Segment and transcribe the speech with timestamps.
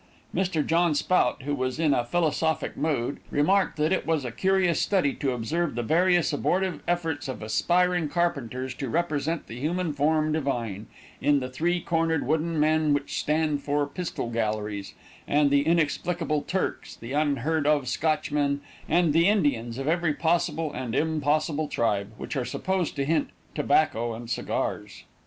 [0.33, 0.65] Mr.
[0.65, 5.13] John Spout, who was in a philosophic mood, remarked that it was a curious study
[5.13, 10.87] to observe the various abortive efforts of aspiring carpenters to represent the human form divine,
[11.21, 14.95] in the three cornered wooden men, which stand for "pistol galleries;"
[15.27, 20.95] and the inexplicable Turks, the unheard of Scotchmen, and the Indians of every possible and
[20.95, 25.03] impossible tribe, which are supposed to hint "tobacco and cigars."